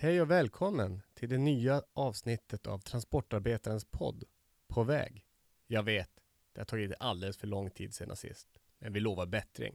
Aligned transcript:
Hej 0.00 0.22
och 0.22 0.30
välkommen 0.30 1.02
till 1.14 1.28
det 1.28 1.38
nya 1.38 1.82
avsnittet 1.92 2.66
av 2.66 2.78
Transportarbetarens 2.78 3.84
podd 3.84 4.24
På 4.66 4.82
väg. 4.82 5.24
Jag 5.66 5.82
vet, 5.82 6.10
det 6.52 6.60
har 6.60 6.64
tagit 6.64 6.92
alldeles 7.00 7.36
för 7.36 7.46
lång 7.46 7.70
tid 7.70 7.94
sedan 7.94 8.16
sist, 8.16 8.48
men 8.78 8.92
vi 8.92 9.00
lovar 9.00 9.26
bättring. 9.26 9.74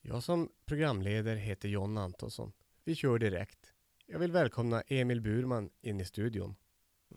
Jag 0.00 0.22
som 0.22 0.48
programledare 0.64 1.38
heter 1.38 1.68
John 1.68 1.98
Antonsson. 1.98 2.52
Vi 2.84 2.94
kör 2.94 3.18
direkt. 3.18 3.74
Jag 4.06 4.18
vill 4.18 4.32
välkomna 4.32 4.82
Emil 4.86 5.20
Burman 5.20 5.70
in 5.80 6.00
i 6.00 6.04
studion. 6.04 6.56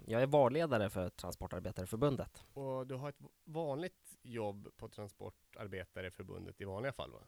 Jag 0.05 0.21
är 0.21 0.27
valledare 0.27 0.89
för 0.89 1.09
Transportarbetareförbundet. 1.09 2.43
Och 2.53 2.87
du 2.87 2.95
har 2.95 3.09
ett 3.09 3.21
vanligt 3.43 4.17
jobb 4.21 4.69
på 4.77 4.89
Transportarbetareförbundet 4.89 6.61
i 6.61 6.65
vanliga 6.65 6.93
fall 6.93 7.11
va? 7.11 7.27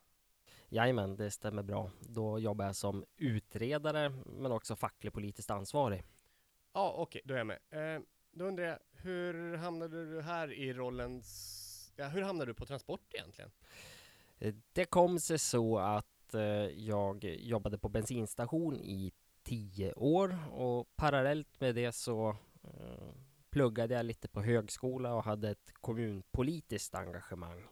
Jajamän, 0.70 1.16
det 1.16 1.32
stämmer 1.32 1.64
bra. 1.64 1.92
Då 2.00 2.40
jobbar 2.40 2.66
jag 2.66 2.76
som 2.76 3.06
utredare 3.18 4.10
men 4.26 4.52
också 4.52 4.76
facklig 4.76 5.14
politiskt 5.14 5.52
ansvarig. 5.52 6.04
Ja, 6.74 6.94
okej, 6.98 7.02
okay, 7.02 7.22
då 7.26 7.34
är 7.34 7.38
jag 7.38 7.48
med. 7.48 7.96
Eh, 7.96 8.02
då 8.32 8.46
undrar 8.46 8.64
jag, 8.64 8.78
hur 8.92 9.58
hamnade 9.58 10.06
du 10.06 10.22
här 10.22 10.54
i 10.54 10.74
rollen? 10.74 11.22
Ja, 11.96 12.08
hur 12.08 12.22
hamnade 12.22 12.52
du 12.52 12.54
på 12.54 12.66
Transport 12.66 13.14
egentligen? 13.14 13.52
Eh, 14.40 14.54
det 14.74 14.86
kom 14.86 15.20
sig 15.20 15.40
så 15.40 15.78
att 15.78 16.34
eh, 16.34 16.42
jag 16.68 17.24
jobbade 17.24 17.78
på 17.78 17.90
bensinstation 17.90 18.82
i 18.82 19.12
tio 19.44 19.94
år 19.94 20.38
och 20.52 20.96
parallellt 20.96 21.60
med 21.60 21.76
det 21.76 21.92
så 21.92 22.30
eh, 22.64 23.14
pluggade 23.50 23.94
jag 23.94 24.06
lite 24.06 24.28
på 24.28 24.42
högskola 24.42 25.14
och 25.14 25.24
hade 25.24 25.50
ett 25.50 25.74
kommunpolitiskt 25.74 26.96
engagemang. 26.96 27.68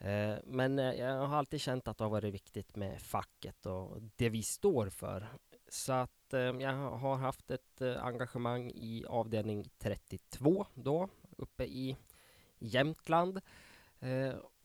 Eh, 0.00 0.38
men 0.44 0.78
eh, 0.78 0.94
jag 0.94 1.26
har 1.26 1.36
alltid 1.36 1.60
känt 1.60 1.88
att 1.88 1.98
det 1.98 2.04
har 2.04 2.10
varit 2.10 2.34
viktigt 2.34 2.76
med 2.76 3.02
facket 3.02 3.66
och 3.66 4.02
det 4.16 4.28
vi 4.28 4.42
står 4.42 4.88
för. 4.88 5.26
Så 5.68 5.92
att 5.92 6.34
eh, 6.34 6.40
jag 6.40 6.72
har 6.72 7.16
haft 7.16 7.50
ett 7.50 7.82
engagemang 7.82 8.70
i 8.70 9.04
avdelning 9.08 9.70
32 9.78 10.66
då, 10.74 11.08
uppe 11.36 11.64
i 11.64 11.96
Jämtland. 12.58 13.40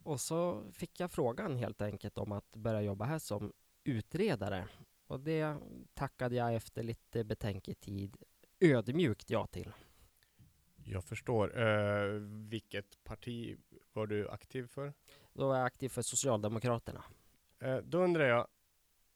Och 0.04 0.22
så 0.22 0.64
fick 0.74 1.00
jag 1.00 1.12
frågan 1.12 1.56
helt 1.56 1.81
enkelt 1.81 2.18
om 2.18 2.31
att 2.31 2.56
börja 2.56 2.81
jobba 2.81 3.06
här 3.06 3.20
som 3.20 3.54
utredare. 3.84 4.68
Och 5.08 5.20
det 5.20 5.58
tackade 5.94 6.36
jag 6.36 6.56
efter 6.56 6.84
lite 6.84 7.24
betänketid 7.24 8.18
ödmjukt 8.59 9.30
ja 9.30 9.48
till. 9.48 9.74
Jag 10.76 11.04
förstår. 11.04 11.59
Uh, 11.59 12.22
vilket 12.50 13.04
parti 13.04 13.58
var 13.94 14.08
du 14.08 14.30
aktiv 14.30 14.68
för? 14.68 14.94
Då 15.36 15.47
var 15.47 15.58
jag 15.58 15.66
aktiv 15.66 15.89
för 15.89 16.02
Socialdemokraterna. 16.02 17.03
Eh, 17.59 17.78
då 17.78 17.97
undrar 17.97 18.25
jag, 18.25 18.47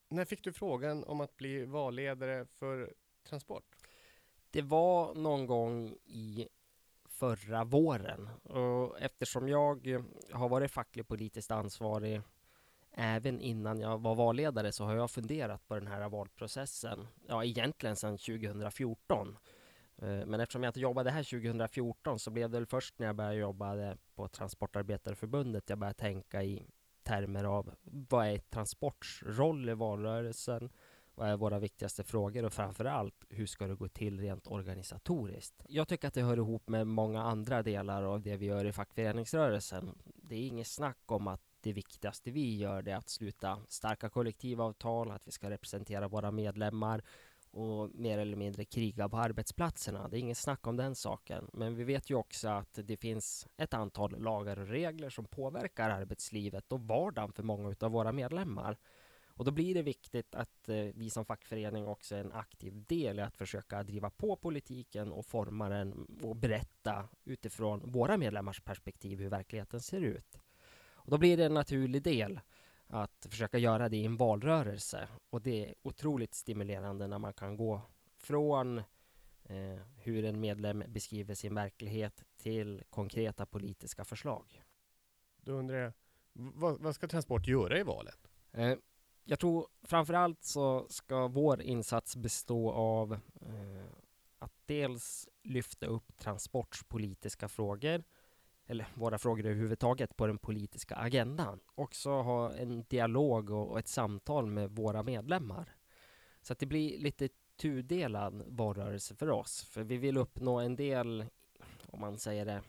när 0.09 0.25
fick 0.25 0.43
du 0.43 0.53
frågan 0.53 1.03
om 1.03 1.21
att 1.21 1.37
bli 1.37 1.65
valledare 1.65 2.45
för 2.45 2.93
Transport? 3.23 3.75
Det 4.51 4.61
var 4.61 5.15
någon 5.15 5.45
gång 5.45 5.97
i 6.05 6.47
förra 7.05 7.63
våren 7.63 8.29
och 8.43 8.99
eftersom 9.01 9.47
jag 9.47 10.05
har 10.31 10.49
varit 10.49 10.71
facklig 10.71 11.07
politiskt 11.07 11.51
ansvarig 11.51 12.21
även 12.91 13.41
innan 13.41 13.79
jag 13.79 14.01
var 14.01 14.15
valledare 14.15 14.71
så 14.71 14.83
har 14.83 14.95
jag 14.95 15.11
funderat 15.11 15.67
på 15.67 15.75
den 15.75 15.87
här 15.87 16.09
valprocessen. 16.09 17.07
Ja, 17.27 17.43
egentligen 17.43 17.95
sedan 17.95 18.17
2014 18.17 19.27
Eh, 19.27 19.58
Eh, 20.01 20.25
men 20.25 20.39
eftersom 20.39 20.63
jag 20.63 20.69
inte 20.69 20.79
jobbade 20.79 21.11
här 21.11 21.23
2014 21.23 22.19
så 22.19 22.31
blev 22.31 22.49
det 22.49 22.57
väl 22.57 22.65
först 22.65 22.99
när 22.99 23.07
jag 23.07 23.15
började 23.15 23.35
jobba 23.35 23.97
på 24.15 24.27
Transportarbetareförbundet 24.27 25.69
jag 25.69 25.79
började 25.79 25.99
tänka 25.99 26.43
i 26.43 26.65
termer 27.03 27.43
av 27.43 27.75
vad 27.83 28.27
är 28.27 28.37
Transports 28.37 29.23
roll 29.25 29.69
i 29.69 29.73
valrörelsen? 29.73 30.69
Vad 31.15 31.29
är 31.29 31.37
våra 31.37 31.59
viktigaste 31.59 32.03
frågor 32.03 32.45
och 32.45 32.53
framför 32.53 32.85
allt 32.85 33.25
hur 33.29 33.45
ska 33.45 33.67
det 33.67 33.75
gå 33.75 33.87
till 33.87 34.19
rent 34.19 34.47
organisatoriskt? 34.47 35.65
Jag 35.67 35.87
tycker 35.87 36.07
att 36.07 36.13
det 36.13 36.21
hör 36.21 36.37
ihop 36.37 36.69
med 36.69 36.87
många 36.87 37.21
andra 37.21 37.63
delar 37.63 38.03
av 38.03 38.21
det 38.21 38.37
vi 38.37 38.45
gör 38.45 38.65
i 38.65 38.71
fackföreningsrörelsen. 38.71 39.97
Det 40.15 40.35
är 40.35 40.47
inget 40.47 40.67
snack 40.67 40.97
om 41.05 41.27
att 41.27 41.41
det 41.61 41.73
viktigaste 41.73 42.31
vi 42.31 42.57
gör 42.57 42.87
är 42.87 42.95
att 42.95 43.09
sluta 43.09 43.59
starka 43.67 44.09
kollektivavtal, 44.09 45.11
att 45.11 45.27
vi 45.27 45.31
ska 45.31 45.49
representera 45.49 46.07
våra 46.07 46.31
medlemmar 46.31 47.03
och 47.51 47.89
mer 47.95 48.17
eller 48.17 48.37
mindre 48.37 48.65
kriga 48.65 49.09
på 49.09 49.17
arbetsplatserna. 49.17 50.07
Det 50.07 50.17
är 50.17 50.19
inget 50.19 50.37
snack 50.37 50.67
om 50.67 50.77
den 50.77 50.95
saken. 50.95 51.49
Men 51.53 51.75
vi 51.75 51.83
vet 51.83 52.09
ju 52.09 52.15
också 52.15 52.47
att 52.47 52.79
det 52.83 52.97
finns 52.97 53.47
ett 53.57 53.73
antal 53.73 54.21
lagar 54.21 54.59
och 54.59 54.67
regler 54.67 55.09
som 55.09 55.25
påverkar 55.25 55.89
arbetslivet 55.89 56.71
och 56.71 56.81
vardagen 56.81 57.33
för 57.33 57.43
många 57.43 57.75
av 57.79 57.91
våra 57.91 58.11
medlemmar. 58.11 58.77
Och 59.39 59.45
då 59.45 59.51
blir 59.51 59.73
det 59.73 59.81
viktigt 59.81 60.35
att 60.35 60.69
eh, 60.69 60.75
vi 60.75 61.09
som 61.09 61.25
fackförening 61.25 61.87
också 61.87 62.15
är 62.15 62.19
en 62.19 62.31
aktiv 62.31 62.83
del 62.87 63.19
i 63.19 63.21
att 63.21 63.37
försöka 63.37 63.83
driva 63.83 64.09
på 64.09 64.35
politiken 64.35 65.11
och 65.11 65.25
forma 65.25 65.69
den 65.69 66.07
och 66.21 66.35
berätta 66.35 67.09
utifrån 67.25 67.91
våra 67.91 68.17
medlemmars 68.17 68.61
perspektiv 68.61 69.19
hur 69.19 69.29
verkligheten 69.29 69.81
ser 69.81 70.01
ut. 70.01 70.39
Och 70.91 71.11
då 71.11 71.17
blir 71.17 71.37
det 71.37 71.45
en 71.45 71.53
naturlig 71.53 72.03
del 72.03 72.39
att 72.89 73.27
försöka 73.29 73.57
göra 73.57 73.89
det 73.89 73.97
i 73.97 74.05
en 74.05 74.17
valrörelse. 74.17 75.07
Och 75.29 75.41
det 75.41 75.65
är 75.65 75.75
otroligt 75.81 76.33
stimulerande 76.33 77.07
när 77.07 77.19
man 77.19 77.33
kan 77.33 77.57
gå 77.57 77.81
från 78.17 78.77
eh, 79.43 79.79
hur 79.95 80.25
en 80.25 80.39
medlem 80.39 80.83
beskriver 80.87 81.35
sin 81.35 81.55
verklighet 81.55 82.23
till 82.37 82.83
konkreta 82.89 83.45
politiska 83.45 84.05
förslag. 84.05 84.63
Då 85.41 85.51
undrar 85.51 85.77
jag, 85.77 85.93
vad, 86.33 86.81
vad 86.81 86.95
ska 86.95 87.07
Transport 87.07 87.47
göra 87.47 87.79
i 87.79 87.83
valet? 87.83 88.29
Eh, 88.51 88.75
jag 89.23 89.39
tror 89.39 89.67
framför 89.83 90.13
allt 90.13 90.43
så 90.43 90.87
ska 90.89 91.27
vår 91.27 91.61
insats 91.61 92.15
bestå 92.15 92.71
av 92.71 93.13
eh, 93.41 93.85
att 94.39 94.53
dels 94.65 95.29
lyfta 95.43 95.85
upp 95.85 96.17
Transports 96.17 96.83
politiska 96.83 97.47
frågor 97.47 98.03
eller 98.69 98.87
våra 98.93 99.17
frågor 99.17 99.45
överhuvudtaget 99.45 100.17
på 100.17 100.27
den 100.27 100.37
politiska 100.37 100.95
agendan. 100.95 101.59
Också 101.75 102.09
ha 102.09 102.53
en 102.53 102.83
dialog 102.83 103.49
och 103.49 103.79
ett 103.79 103.87
samtal 103.87 104.45
med 104.45 104.71
våra 104.71 105.03
medlemmar. 105.03 105.75
Så 106.41 106.53
att 106.53 106.59
det 106.59 106.65
blir 106.65 106.99
lite 106.99 107.29
tudelad 107.57 108.43
valrörelse 108.47 109.15
för 109.15 109.29
oss. 109.29 109.63
För 109.63 109.83
vi 109.83 109.97
vill 109.97 110.17
uppnå 110.17 110.59
en 110.59 110.75
del, 110.75 111.25
om 111.87 112.01
man 112.01 112.17
säger 112.17 112.45
det, 112.45 112.61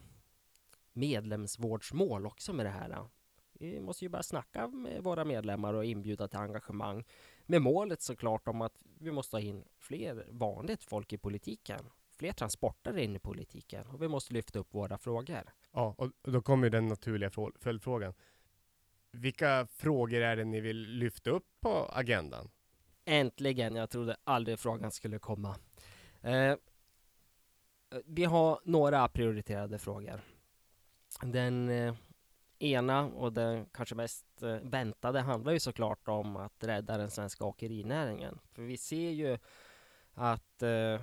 medlemsvårdsmål 0.93 2.27
också 2.27 2.53
med 2.53 2.66
det 2.66 2.71
här. 2.71 3.09
Vi 3.53 3.81
måste 3.81 4.05
ju 4.05 4.09
bara 4.09 4.22
snacka 4.22 4.69
med 4.69 5.03
våra 5.03 5.25
medlemmar 5.25 5.75
och 5.75 5.84
inbjuda 5.84 6.28
till 6.28 6.39
engagemang. 6.39 7.05
Med 7.47 7.62
målet 7.62 8.03
såklart 8.03 8.49
om 8.49 8.62
att 8.62 8.83
vi 8.99 9.12
måste 9.12 9.37
ha 9.37 9.41
in 9.41 9.65
fler 9.78 10.27
vanligt 10.31 10.84
folk 10.84 11.12
i 11.12 11.19
politiken. 11.19 11.81
Fler 12.21 12.33
transportare 12.33 13.05
in 13.05 13.17
i 13.17 13.19
politiken 13.19 13.87
och 13.87 14.03
vi 14.03 14.09
måste 14.09 14.35
lyfta 14.35 14.59
upp 14.59 14.75
våra 14.75 14.99
frågor. 14.99 15.43
Ja, 15.73 15.95
och 15.99 16.11
då 16.23 16.43
kommer 16.43 16.71
den 16.71 16.87
naturliga 16.87 17.31
följdfrågan. 17.61 18.15
Vilka 19.11 19.67
frågor 19.67 20.21
är 20.21 20.37
det 20.37 20.45
ni 20.45 20.61
vill 20.61 20.77
lyfta 20.77 21.31
upp 21.31 21.47
på 21.61 21.89
agendan? 21.93 22.51
Äntligen! 23.05 23.77
Jag 23.77 23.91
trodde 23.91 24.17
aldrig 24.25 24.59
frågan 24.59 24.91
skulle 24.91 25.19
komma. 25.19 25.57
Eh, 26.23 26.55
vi 28.05 28.25
har 28.25 28.61
några 28.65 29.09
prioriterade 29.09 29.79
frågor. 29.79 30.21
Den 31.23 31.69
eh, 31.69 31.95
ena 32.59 33.07
och 33.07 33.33
den 33.33 33.67
kanske 33.73 33.95
mest 33.95 34.43
eh, 34.43 34.55
väntade 34.55 35.21
handlar 35.21 35.53
ju 35.53 35.61
såklart 35.61 36.09
om 36.09 36.37
att 36.37 36.65
rädda 36.65 36.97
den 36.97 37.11
svenska 37.11 37.45
åkerinäringen. 37.45 38.39
För 38.53 38.63
vi 38.63 38.77
ser 38.77 39.11
ju 39.11 39.39
att 40.15 40.63
eh, 40.63 41.01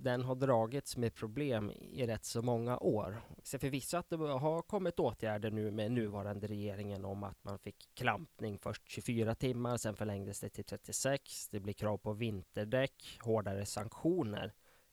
den 0.00 0.22
har 0.22 0.34
dragits 0.34 0.96
med 0.96 1.14
problem 1.14 1.70
i 1.70 2.06
rätt 2.06 2.24
så 2.24 2.42
många 2.42 2.78
år. 2.78 3.20
Så 3.42 3.58
förvisso 3.58 3.96
att 3.96 4.10
det 4.10 4.16
har 4.16 4.62
kommit 4.62 5.00
åtgärder 5.00 5.50
nu 5.50 5.70
med 5.70 5.92
nuvarande 5.92 6.46
regeringen 6.46 7.04
om 7.04 7.24
att 7.24 7.44
man 7.44 7.58
fick 7.58 7.94
klampning 7.94 8.58
först 8.58 8.82
24 8.86 9.34
timmar, 9.34 9.76
sen 9.76 9.96
förlängdes 9.96 10.40
det 10.40 10.48
till 10.48 10.64
36. 10.64 11.48
Det 11.48 11.60
blir 11.60 11.72
krav 11.72 11.98
på 11.98 12.12
vinterdäck, 12.12 13.18
hårdare 13.22 13.66
sanktioner. 13.66 14.52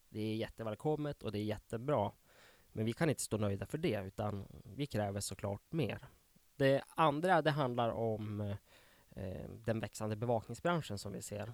Det 0.10 0.20
är 0.20 0.36
jättevälkommet 0.36 1.24
och 1.24 1.32
det 1.32 1.40
är 1.40 1.44
jättebra. 1.44 2.12
Men 2.72 2.86
vi 2.86 2.94
kan 2.94 3.10
inte 3.10 3.22
stå 3.22 3.38
nöjda 3.38 3.66
för 3.66 3.78
det, 3.78 4.04
utan 4.06 4.48
vi 4.64 4.86
kräver 4.86 5.20
såklart 5.20 5.72
mer. 5.72 6.00
Det 6.56 6.82
andra, 6.96 7.42
det 7.42 7.52
handlar 7.52 7.90
om 7.90 8.42
eh, 9.10 9.50
den 9.50 9.80
växande 9.80 10.16
bevakningsbranschen 10.16 10.98
som 10.98 11.12
vi 11.12 11.22
ser 11.22 11.54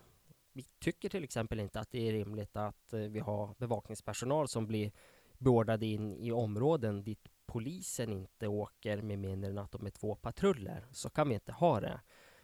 vi 0.54 0.66
tycker 0.80 1.10
till 1.10 1.24
exempel 1.24 1.60
inte 1.60 1.80
att 1.80 1.92
det 1.92 2.08
är 2.08 2.12
rimligt 2.12 2.56
att 2.56 2.94
eh, 2.94 3.00
vi 3.00 3.20
har 3.20 3.56
bevakningspersonal 3.58 4.48
som 4.48 4.68
blir 4.68 4.92
beordrade 5.38 5.86
in 5.86 6.14
i 6.14 6.32
områden 6.32 7.04
dit 7.04 7.30
polisen 7.46 8.14
inte 8.14 8.48
åker 8.48 9.02
med 9.02 9.20
mindre 9.20 9.50
än 9.52 9.58
att 9.58 9.72
de 9.72 9.86
är 9.86 9.90
två 9.90 10.16
patruller. 10.16 10.86
Så 10.92 11.10
kan 11.10 11.30
vi 11.30 11.34
inte 11.34 11.52
ha 11.52 11.80
det. 11.80 12.02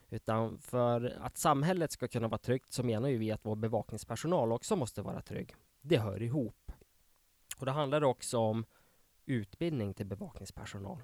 Utan 0.09 0.59
för 0.59 1.18
att 1.21 1.38
samhället 1.38 1.92
ska 1.92 2.07
kunna 2.07 2.27
vara 2.27 2.38
tryggt 2.38 2.74
så 2.74 2.83
menar 2.83 3.09
ju 3.09 3.18
vi 3.18 3.31
att 3.31 3.45
vår 3.45 3.56
bevakningspersonal 3.56 4.51
också 4.51 4.75
måste 4.75 5.01
vara 5.01 5.21
trygg. 5.21 5.56
Det 5.81 5.98
hör 5.98 6.21
ihop. 6.21 6.71
Och 7.57 7.65
det 7.65 7.71
handlar 7.71 8.04
också 8.04 8.38
om 8.38 8.65
utbildning 9.25 9.94
till 9.94 10.06
bevakningspersonal 10.06 11.01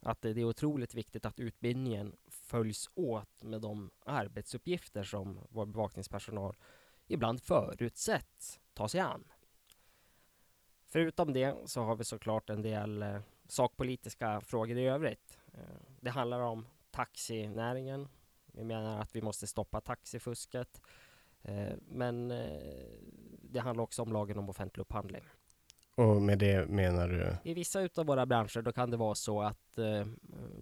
att 0.00 0.22
det 0.22 0.30
är 0.30 0.44
otroligt 0.44 0.94
viktigt 0.94 1.26
att 1.26 1.40
utbildningen 1.40 2.16
följs 2.26 2.90
åt 2.94 3.42
med 3.42 3.60
de 3.60 3.90
arbetsuppgifter 4.04 5.02
som 5.02 5.38
vår 5.50 5.66
bevakningspersonal 5.66 6.56
ibland 7.06 7.40
förutsätts 7.40 8.60
ta 8.74 8.88
sig 8.88 9.00
an. 9.00 9.24
Förutom 10.86 11.32
det 11.32 11.56
så 11.64 11.82
har 11.82 11.96
vi 11.96 12.04
såklart 12.04 12.50
en 12.50 12.62
del 12.62 13.02
eh, 13.02 13.20
sakpolitiska 13.48 14.40
frågor 14.40 14.78
i 14.78 14.86
övrigt. 14.86 15.38
Eh, 15.54 15.60
det 16.00 16.10
handlar 16.10 16.40
om 16.40 16.66
taxinäringen. 16.90 18.08
Vi 18.46 18.64
menar 18.64 19.00
att 19.00 19.16
vi 19.16 19.22
måste 19.22 19.46
stoppa 19.46 19.80
taxifusket. 19.80 20.82
Eh, 21.42 21.72
men 21.88 22.30
eh, 22.30 22.88
det 23.42 23.58
handlar 23.58 23.84
också 23.84 24.02
om 24.02 24.12
lagen 24.12 24.38
om 24.38 24.48
offentlig 24.48 24.80
upphandling. 24.80 25.24
Och 25.98 26.22
med 26.22 26.38
det 26.38 26.68
menar 26.68 27.08
du? 27.08 27.50
I 27.50 27.54
vissa 27.54 27.80
utav 27.80 28.06
våra 28.06 28.26
branscher 28.26 28.62
då 28.62 28.72
kan 28.72 28.90
det 28.90 28.96
vara 28.96 29.14
så 29.14 29.42
att 29.42 29.78
eh, 29.78 30.06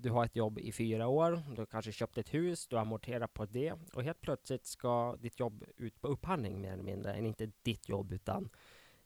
du 0.01 0.11
har 0.11 0.25
ett 0.25 0.37
jobb 0.37 0.59
i 0.59 0.73
fyra 0.73 1.07
år. 1.07 1.43
Du 1.55 1.61
har 1.61 1.67
kanske 1.67 1.93
köpt 1.93 2.19
ett 2.19 2.35
hus, 2.35 2.67
du 2.67 2.79
amorterar 2.79 3.27
på 3.27 3.47
det 3.47 3.75
och 3.95 4.03
helt 4.03 4.21
plötsligt 4.21 4.67
ska 4.67 5.17
ditt 5.17 5.41
jobb 5.41 5.65
ut 5.77 6.01
på 6.01 6.09
upphandling 6.09 6.61
mer 6.61 6.73
eller 6.73 6.83
mindre. 6.83 7.15
Än 7.15 7.27
inte 7.27 7.51
ditt 7.63 7.89
jobb 7.89 8.13
utan 8.13 8.49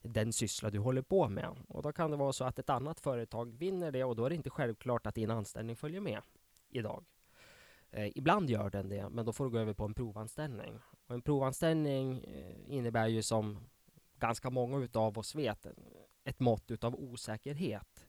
den 0.02 0.32
syssla 0.32 0.70
du 0.70 0.78
håller 0.78 1.02
på 1.02 1.28
med. 1.28 1.48
Och 1.68 1.82
då 1.82 1.92
kan 1.92 2.10
det 2.10 2.16
vara 2.16 2.32
så 2.32 2.44
att 2.44 2.58
ett 2.58 2.70
annat 2.70 3.00
företag 3.00 3.52
vinner 3.58 3.90
det 3.90 4.04
och 4.04 4.16
då 4.16 4.24
är 4.24 4.30
det 4.30 4.36
inte 4.36 4.50
självklart 4.50 5.06
att 5.06 5.14
din 5.14 5.30
anställning 5.30 5.76
följer 5.76 6.00
med 6.00 6.20
idag. 6.68 7.04
Eh, 7.90 8.18
ibland 8.18 8.50
gör 8.50 8.70
den 8.70 8.88
det, 8.88 9.08
men 9.08 9.26
då 9.26 9.32
får 9.32 9.44
du 9.44 9.50
gå 9.50 9.58
över 9.58 9.74
på 9.74 9.84
en 9.84 9.94
provanställning. 9.94 10.78
Och 11.06 11.14
en 11.14 11.22
provanställning 11.22 12.24
eh, 12.24 12.74
innebär 12.74 13.06
ju 13.06 13.22
som 13.22 13.58
ganska 14.18 14.50
många 14.50 14.78
utav 14.78 15.18
oss 15.18 15.34
vet 15.34 15.66
ett 16.24 16.40
mått 16.40 16.70
utav 16.70 16.94
osäkerhet. 16.94 18.06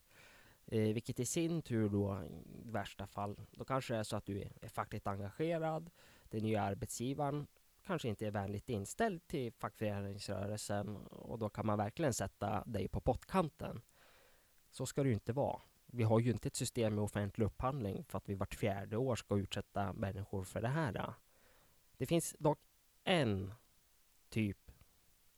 Eh, 0.65 0.93
vilket 0.93 1.19
i 1.19 1.25
sin 1.25 1.61
tur 1.61 1.89
då 1.89 2.23
i 2.23 2.71
värsta 2.71 3.07
fall, 3.07 3.35
då 3.51 3.65
kanske 3.65 3.93
det 3.93 3.99
är 3.99 4.03
så 4.03 4.15
att 4.15 4.25
du 4.25 4.41
är 4.61 4.69
fackligt 4.69 5.07
engagerad. 5.07 5.89
Den 6.29 6.43
nya 6.43 6.61
arbetsgivaren 6.61 7.47
kanske 7.85 8.09
inte 8.09 8.27
är 8.27 8.31
vänligt 8.31 8.69
inställd 8.69 9.27
till 9.27 9.53
fackföreningsrörelsen 9.53 10.97
och 10.97 11.39
då 11.39 11.49
kan 11.49 11.65
man 11.65 11.77
verkligen 11.77 12.13
sätta 12.13 12.63
dig 12.65 12.87
på 12.87 13.01
pottkanten. 13.01 13.81
Så 14.69 14.85
ska 14.85 15.03
det 15.03 15.09
ju 15.09 15.13
inte 15.13 15.33
vara. 15.33 15.61
Vi 15.85 16.03
har 16.03 16.19
ju 16.19 16.31
inte 16.31 16.47
ett 16.47 16.55
system 16.55 16.95
med 16.95 17.03
offentlig 17.03 17.45
upphandling 17.45 18.05
för 18.05 18.17
att 18.17 18.29
vi 18.29 18.35
vart 18.35 18.55
fjärde 18.55 18.97
år 18.97 19.15
ska 19.15 19.37
utsätta 19.37 19.93
människor 19.93 20.43
för 20.43 20.61
det 20.61 20.67
här. 20.67 21.13
Det 21.97 22.05
finns 22.05 22.35
dock 22.39 22.59
en 23.03 23.53
typ 24.29 24.71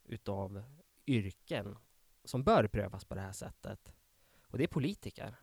utav 0.03 0.63
yrken 1.07 1.77
som 2.23 2.43
bör 2.43 2.67
prövas 2.67 3.05
på 3.05 3.15
det 3.15 3.21
här 3.21 3.31
sättet. 3.31 3.93
Och 4.41 4.57
det 4.57 4.63
är 4.63 4.67
politiker. 4.67 5.35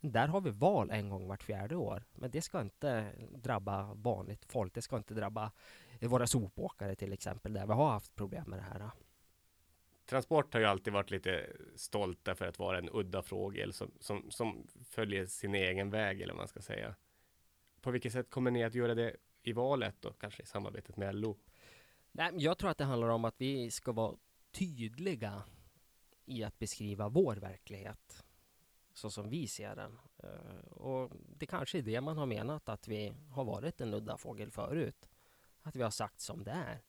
Där 0.00 0.28
har 0.28 0.40
vi 0.40 0.50
val 0.50 0.90
en 0.90 1.08
gång 1.08 1.28
vart 1.28 1.42
fjärde 1.42 1.76
år. 1.76 2.04
Men 2.14 2.30
det 2.30 2.42
ska 2.42 2.60
inte 2.60 3.12
drabba 3.30 3.94
vanligt 3.94 4.44
folk. 4.44 4.74
Det 4.74 4.82
ska 4.82 4.96
inte 4.96 5.14
drabba 5.14 5.52
våra 6.00 6.26
sopåkare 6.26 6.94
till 6.94 7.12
exempel, 7.12 7.52
där 7.52 7.66
vi 7.66 7.72
har 7.72 7.90
haft 7.90 8.14
problem 8.14 8.44
med 8.50 8.58
det 8.58 8.62
här. 8.62 8.90
Transport 10.06 10.52
har 10.52 10.60
ju 10.60 10.66
alltid 10.66 10.92
varit 10.92 11.10
lite 11.10 11.56
stolta 11.76 12.34
för 12.34 12.46
att 12.46 12.58
vara 12.58 12.78
en 12.78 12.88
udda 12.92 13.22
fågel 13.22 13.72
som, 13.72 13.92
som, 14.00 14.30
som 14.30 14.66
följer 14.84 15.26
sin 15.26 15.54
egen 15.54 15.90
väg, 15.90 16.20
eller 16.20 16.32
vad 16.32 16.40
man 16.40 16.48
ska 16.48 16.60
säga. 16.60 16.94
På 17.80 17.90
vilket 17.90 18.12
sätt 18.12 18.30
kommer 18.30 18.50
ni 18.50 18.64
att 18.64 18.74
göra 18.74 18.94
det 18.94 19.16
i 19.42 19.52
valet 19.52 20.04
och 20.04 20.20
kanske 20.20 20.42
i 20.42 20.46
samarbetet 20.46 20.96
med 20.96 21.14
LO? 21.14 21.38
Nej, 22.12 22.30
jag 22.34 22.58
tror 22.58 22.70
att 22.70 22.78
det 22.78 22.84
handlar 22.84 23.08
om 23.08 23.24
att 23.24 23.34
vi 23.38 23.70
ska 23.70 23.92
vara 23.92 24.16
tydliga 24.52 25.42
i 26.28 26.44
att 26.44 26.58
beskriva 26.58 27.08
vår 27.08 27.36
verklighet 27.36 28.24
så 28.96 29.10
som 29.10 29.28
vi 29.28 29.48
ser 29.48 29.76
den. 29.76 29.98
Eh, 30.18 30.72
och 30.72 31.12
det 31.38 31.46
kanske 31.46 31.78
är 31.78 31.82
det 31.82 32.00
man 32.00 32.18
har 32.18 32.26
menat 32.26 32.68
att 32.68 32.88
vi 32.88 33.14
har 33.30 33.44
varit 33.44 33.80
en 33.80 33.94
udda 33.94 34.16
fågel 34.16 34.50
förut. 34.50 35.08
Att 35.62 35.76
vi 35.76 35.82
har 35.82 35.90
sagt 35.90 36.20
som 36.20 36.44
det 36.44 36.50
är. 36.50 36.82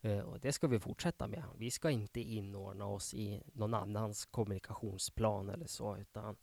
Eh, 0.00 0.24
och 0.24 0.40
det 0.40 0.52
ska 0.52 0.66
vi 0.66 0.80
fortsätta 0.80 1.26
med. 1.26 1.44
Vi 1.56 1.70
ska 1.70 1.90
inte 1.90 2.20
inordna 2.20 2.86
oss 2.86 3.14
i 3.14 3.42
någon 3.52 3.74
annans 3.74 4.26
kommunikationsplan 4.26 5.48
eller 5.48 5.66
så, 5.66 5.96
utan 5.96 6.36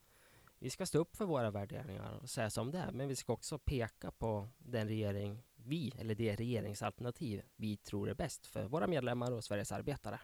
vi 0.60 0.70
ska 0.70 0.86
stå 0.86 1.00
upp 1.00 1.16
för 1.16 1.26
våra 1.26 1.52
värderingar 1.52 2.20
och 2.22 2.30
säga 2.30 2.50
som 2.50 2.72
det 2.72 2.80
är. 2.80 2.92
Men 2.92 3.08
vi 3.08 3.16
ska 3.16 3.34
också 3.34 3.60
peka 3.60 4.12
på 4.12 4.50
den 4.58 4.88
regering 4.88 5.44
vi, 5.56 5.94
eller 6.00 6.16
det 6.16 6.36
regeringsalternativ 6.36 7.42
vi 7.56 7.78
tror 7.78 8.10
är 8.10 8.16
bäst 8.16 8.48
för 8.48 8.66
våra 8.66 8.88
medlemmar 8.88 9.32
och 9.32 9.44
Sveriges 9.44 9.72
arbetare. 9.72 10.20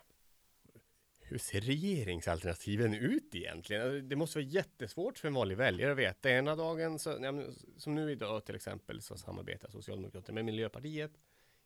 Hur 1.33 1.39
ser 1.39 1.61
regeringsalternativen 1.61 2.93
ut 2.93 3.35
egentligen? 3.35 3.81
Alltså, 3.81 4.01
det 4.01 4.15
måste 4.15 4.39
vara 4.39 4.47
jättesvårt 4.47 5.17
för 5.17 5.27
en 5.27 5.33
vanlig 5.33 5.57
väljare 5.57 5.91
att 5.91 5.97
veta. 5.97 6.29
Ena 6.29 6.55
dagen, 6.55 6.99
så, 6.99 7.43
som 7.77 7.95
nu 7.95 8.11
idag 8.11 8.45
till 8.45 8.55
exempel, 8.55 9.01
så 9.01 9.17
samarbetar 9.17 9.69
Socialdemokraterna 9.69 10.35
med 10.35 10.45
Miljöpartiet 10.45 11.11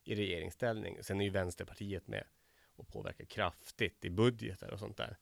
i 0.03 0.15
regeringsställning. 0.15 0.97
Sen 1.03 1.21
är 1.21 1.25
ju 1.25 1.31
Vänsterpartiet 1.31 2.07
med 2.07 2.23
och 2.75 2.87
påverkar 2.87 3.25
kraftigt 3.25 4.05
i 4.05 4.09
budgetar 4.09 4.69
och 4.69 4.79
sånt 4.79 4.97
där. 4.97 5.17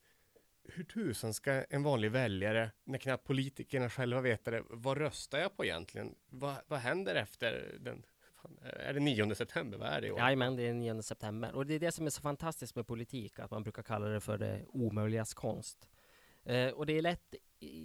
Hur 0.63 0.83
tusan 0.83 1.33
ska 1.33 1.51
en 1.51 1.83
vanlig 1.83 2.12
väljare, 2.12 2.71
när 2.83 2.98
knappt 2.98 3.27
politikerna 3.27 3.89
själva 3.89 4.21
vet 4.21 4.45
det, 4.45 4.63
vad 4.69 4.98
röstar 4.98 5.39
jag 5.39 5.57
på 5.57 5.65
egentligen? 5.65 6.15
Vad, 6.30 6.56
vad 6.68 6.80
händer 6.80 7.15
efter 7.15 7.77
den 7.80 8.06
är 8.62 8.94
det 8.94 9.00
9 9.00 9.36
september? 9.36 9.77
Vad 9.77 9.88
är 9.88 10.01
det 10.01 10.07
i 10.07 10.12
år? 10.12 10.19
Jajamän, 10.19 10.56
det 10.56 10.68
är 10.68 10.74
9 10.74 11.01
september. 11.01 11.56
Och 11.56 11.65
det 11.65 11.74
är 11.74 11.80
det 11.80 11.92
som 11.92 12.06
är 12.06 12.09
så 12.09 12.21
fantastiskt 12.21 12.75
med 12.75 12.88
politik, 12.88 13.39
att 13.39 13.51
man 13.51 13.63
brukar 13.63 13.83
kalla 13.83 14.06
det 14.06 14.21
för 14.21 14.38
det 14.38 14.65
omöjligas 14.68 15.33
konst. 15.33 15.89
Eh, 16.44 16.69
och 16.69 16.86
det 16.86 16.97
är 16.97 17.01
lätt 17.01 17.36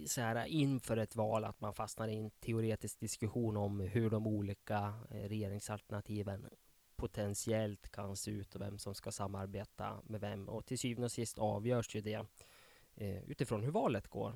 så 0.07 0.21
här 0.21 0.45
inför 0.45 0.97
ett 0.97 1.15
val 1.15 1.45
att 1.45 1.61
man 1.61 1.73
fastnar 1.73 2.07
i 2.07 2.15
en 2.15 2.29
teoretisk 2.29 2.99
diskussion 2.99 3.57
om 3.57 3.79
hur 3.79 4.09
de 4.09 4.27
olika 4.27 4.93
eh, 5.11 5.29
regeringsalternativen 5.29 6.49
potentiellt 6.95 7.89
kan 7.91 8.15
se 8.15 8.31
ut 8.31 8.55
och 8.55 8.61
vem 8.61 8.77
som 8.77 8.95
ska 8.95 9.11
samarbeta 9.11 10.01
med 10.03 10.21
vem. 10.21 10.49
Och 10.49 10.65
till 10.65 10.79
syvende 10.79 11.05
och 11.05 11.11
sist 11.11 11.39
avgörs 11.39 11.95
ju 11.95 12.01
det 12.01 12.25
eh, 12.95 13.23
utifrån 13.23 13.63
hur 13.63 13.71
valet 13.71 14.07
går. 14.07 14.35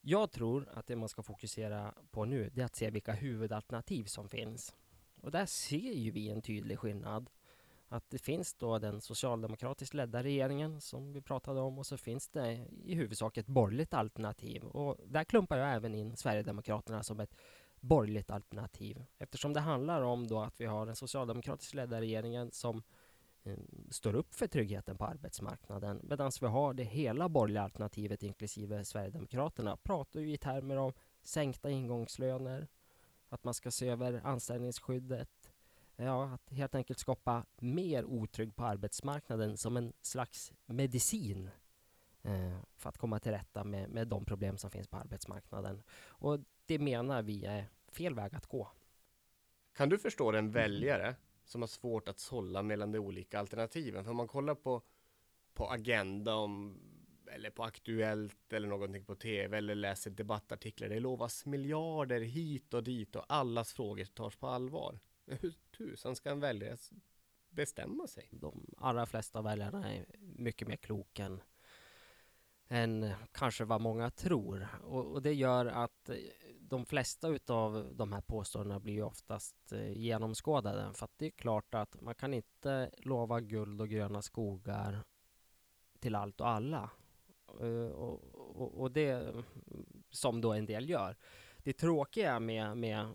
Jag 0.00 0.30
tror 0.30 0.68
att 0.74 0.86
det 0.86 0.96
man 0.96 1.08
ska 1.08 1.22
fokusera 1.22 1.94
på 2.10 2.24
nu, 2.24 2.50
det 2.54 2.60
är 2.60 2.64
att 2.64 2.76
se 2.76 2.90
vilka 2.90 3.12
huvudalternativ 3.12 4.04
som 4.04 4.28
finns. 4.28 4.74
Och 5.22 5.30
där 5.30 5.46
ser 5.46 5.92
ju 5.92 6.10
vi 6.10 6.30
en 6.30 6.42
tydlig 6.42 6.78
skillnad. 6.78 7.30
Att 7.88 8.10
det 8.10 8.18
finns 8.18 8.54
då 8.54 8.78
den 8.78 9.00
socialdemokratiskt 9.00 9.94
ledda 9.94 10.22
regeringen 10.22 10.80
som 10.80 11.12
vi 11.12 11.20
pratade 11.20 11.60
om 11.60 11.78
och 11.78 11.86
så 11.86 11.96
finns 11.96 12.28
det 12.28 12.66
i 12.84 12.94
huvudsak 12.94 13.36
ett 13.36 13.46
borgerligt 13.46 13.94
alternativ. 13.94 14.64
Och 14.64 14.96
där 15.06 15.24
klumpar 15.24 15.56
jag 15.56 15.74
även 15.74 15.94
in 15.94 16.16
Sverigedemokraterna 16.16 17.02
som 17.02 17.20
ett 17.20 17.34
borgerligt 17.80 18.30
alternativ. 18.30 19.04
Eftersom 19.18 19.52
det 19.52 19.60
handlar 19.60 20.02
om 20.02 20.26
då 20.26 20.40
att 20.40 20.60
vi 20.60 20.66
har 20.66 20.86
den 20.86 20.96
socialdemokratiskt 20.96 21.74
ledda 21.74 22.00
regeringen 22.00 22.50
som 22.52 22.82
eh, 23.44 23.58
står 23.90 24.14
upp 24.14 24.34
för 24.34 24.46
tryggheten 24.46 24.96
på 24.96 25.04
arbetsmarknaden. 25.04 26.00
Medan 26.02 26.30
vi 26.40 26.46
har 26.46 26.74
det 26.74 26.84
hela 26.84 27.28
borgerliga 27.28 27.62
alternativet 27.62 28.22
inklusive 28.22 28.84
Sverigedemokraterna 28.84 29.76
pratar 29.76 30.20
ju 30.20 30.32
i 30.32 30.38
termer 30.38 30.76
om 30.76 30.92
sänkta 31.22 31.70
ingångslöner, 31.70 32.68
att 33.32 33.44
man 33.44 33.54
ska 33.54 33.70
se 33.70 33.88
över 33.88 34.20
anställningsskyddet, 34.24 35.52
ja, 35.96 36.24
att 36.24 36.50
helt 36.50 36.74
enkelt 36.74 36.98
skapa 36.98 37.46
mer 37.58 38.04
otrygg 38.04 38.56
på 38.56 38.64
arbetsmarknaden 38.64 39.56
som 39.56 39.76
en 39.76 39.92
slags 40.02 40.52
medicin 40.66 41.50
eh, 42.22 42.58
för 42.76 42.88
att 42.88 42.98
komma 42.98 43.18
till 43.18 43.32
rätta 43.32 43.64
med, 43.64 43.90
med 43.90 44.08
de 44.08 44.24
problem 44.24 44.58
som 44.58 44.70
finns 44.70 44.88
på 44.88 44.96
arbetsmarknaden. 44.96 45.82
Och 46.06 46.40
det 46.66 46.78
menar 46.78 47.22
vi 47.22 47.44
är 47.44 47.68
fel 47.88 48.14
väg 48.14 48.34
att 48.34 48.46
gå. 48.46 48.68
Kan 49.76 49.88
du 49.88 49.98
förstå 49.98 50.32
en 50.32 50.50
väljare 50.50 51.14
som 51.44 51.62
har 51.62 51.68
svårt 51.68 52.08
att 52.08 52.18
sålla 52.18 52.62
mellan 52.62 52.92
de 52.92 52.98
olika 52.98 53.38
alternativen? 53.38 54.04
För 54.04 54.10
om 54.10 54.16
man 54.16 54.28
kollar 54.28 54.54
på, 54.54 54.82
på 55.54 55.70
Agenda 55.70 56.34
om, 56.34 56.78
eller 57.34 57.50
på 57.50 57.64
Aktuellt 57.64 58.52
eller 58.52 58.68
någonting 58.68 59.04
på 59.04 59.14
tv 59.14 59.58
eller 59.58 59.74
läser 59.74 60.10
debattartiklar. 60.10 60.88
Det 60.88 61.00
lovas 61.00 61.46
miljarder 61.46 62.20
hit 62.20 62.74
och 62.74 62.84
dit 62.84 63.16
och 63.16 63.24
allas 63.28 63.72
frågor 63.72 64.04
tas 64.04 64.36
på 64.36 64.46
allvar. 64.46 65.00
Men 65.24 65.38
hur 65.40 65.54
tusan 65.76 66.16
ska 66.16 66.30
en 66.30 66.40
väljare 66.40 66.76
bestämma 67.50 68.06
sig? 68.06 68.28
De 68.32 68.74
allra 68.78 69.06
flesta 69.06 69.42
väljarna 69.42 69.92
är 69.92 70.06
mycket 70.20 70.68
mer 70.68 70.76
kloka 70.76 71.24
än, 71.24 71.40
än 72.68 73.12
kanske 73.32 73.64
vad 73.64 73.80
många 73.80 74.10
tror. 74.10 74.68
Och, 74.82 75.06
och 75.06 75.22
det 75.22 75.32
gör 75.32 75.66
att 75.66 76.08
eh, 76.08 76.16
de 76.60 76.86
flesta 76.86 77.28
utav 77.28 77.92
de 77.94 78.12
här 78.12 78.20
påståendena 78.20 78.80
blir 78.80 78.94
ju 78.94 79.02
oftast 79.02 79.72
eh, 79.72 79.98
genomskådade. 79.98 80.94
För 80.94 81.04
att 81.04 81.18
det 81.18 81.26
är 81.26 81.30
klart 81.30 81.74
att 81.74 82.00
man 82.00 82.14
kan 82.14 82.34
inte 82.34 82.90
lova 82.98 83.40
guld 83.40 83.80
och 83.80 83.88
gröna 83.88 84.22
skogar 84.22 85.04
till 85.98 86.14
allt 86.14 86.40
och 86.40 86.48
alla. 86.48 86.90
Eh, 87.60 87.90
och, 87.90 88.20
och, 88.34 88.80
och, 88.80 88.90
det 88.90 89.34
som 90.10 90.40
då 90.40 90.52
en 90.52 90.66
del 90.66 90.90
gör. 90.90 91.16
Det 91.58 91.72
tråkiga 91.72 92.40
med, 92.40 92.76
med 92.76 93.08